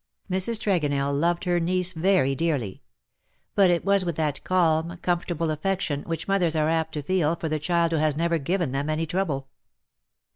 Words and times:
Mrs. 0.31 0.59
Tregonell 0.59 1.13
loved 1.13 1.43
her 1.43 1.59
niece 1.59 1.93
very 1.93 2.33
dearly; 2.33 2.81
but 3.53 3.69
it 3.69 3.85
was 3.85 4.03
with 4.03 4.15
that 4.15 4.43
calm, 4.43 4.97
comfortable 5.03 5.51
affection 5.51 6.01
which 6.05 6.27
mothers 6.27 6.55
are 6.55 6.69
apt 6.69 6.93
to 6.95 7.03
feel 7.03 7.35
for 7.35 7.47
the 7.49 7.59
child 7.59 7.91
who 7.91 7.99
has 7.99 8.15
never 8.17 8.39
given 8.39 8.71
them 8.71 8.89
any 8.89 9.05
trouble. 9.05 9.47